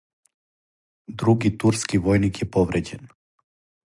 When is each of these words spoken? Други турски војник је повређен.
Други 1.23 1.51
турски 1.65 2.01
војник 2.07 2.41
је 2.43 2.49
повређен. 2.57 3.09